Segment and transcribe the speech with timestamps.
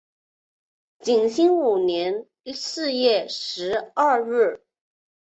[0.99, 4.63] 景兴五年四月十二日。